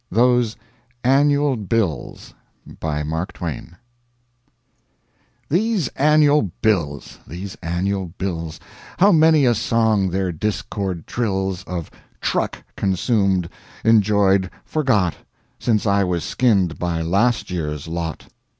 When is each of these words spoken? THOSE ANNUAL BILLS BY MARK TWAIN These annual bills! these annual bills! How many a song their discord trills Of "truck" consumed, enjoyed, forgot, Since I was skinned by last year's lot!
THOSE 0.11 0.55
ANNUAL 1.03 1.57
BILLS 1.57 2.33
BY 2.79 3.03
MARK 3.03 3.33
TWAIN 3.33 3.75
These 5.47 5.89
annual 5.89 6.49
bills! 6.63 7.19
these 7.27 7.53
annual 7.61 8.07
bills! 8.17 8.59
How 8.97 9.11
many 9.11 9.45
a 9.45 9.53
song 9.53 10.09
their 10.09 10.31
discord 10.31 11.05
trills 11.05 11.63
Of 11.65 11.91
"truck" 12.19 12.63
consumed, 12.75 13.47
enjoyed, 13.85 14.49
forgot, 14.65 15.17
Since 15.59 15.85
I 15.85 16.03
was 16.03 16.23
skinned 16.23 16.79
by 16.79 17.03
last 17.03 17.51
year's 17.51 17.87
lot! 17.87 18.25